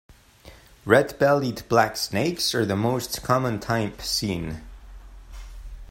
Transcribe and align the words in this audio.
Red-bellied 0.83 1.69
Black 1.69 1.95
Snakes 1.95 2.55
are 2.55 2.65
the 2.65 2.75
most 2.75 3.21
common 3.21 3.59
type 3.59 4.01
seen. 4.01 4.61